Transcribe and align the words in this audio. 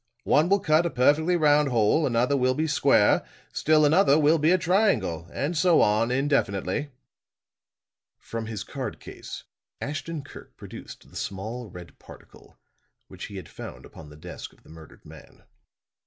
One 0.23 0.49
will 0.49 0.59
cut 0.59 0.87
a 0.87 0.89
perfectly 0.89 1.35
round 1.35 1.69
hole, 1.69 2.07
another 2.07 2.35
will 2.35 2.55
be 2.55 2.65
square, 2.65 3.23
still 3.53 3.85
another 3.85 4.17
will 4.17 4.39
be 4.39 4.49
a 4.49 4.57
triangle, 4.57 5.29
and 5.31 5.55
so 5.55 5.79
on, 5.79 6.09
indefinitely." 6.09 6.89
From 8.17 8.47
his 8.47 8.63
card 8.63 8.99
case, 8.99 9.43
Ashton 9.79 10.23
Kirk 10.23 10.57
produced 10.57 11.07
the 11.11 11.15
small 11.15 11.69
red 11.69 11.99
particle 11.99 12.57
which 13.09 13.25
he 13.25 13.35
had 13.35 13.47
found 13.47 13.85
upon 13.85 14.09
the 14.09 14.17
desk 14.17 14.53
of 14.53 14.63
the 14.63 14.69
murdered 14.69 15.05
man. 15.05 15.43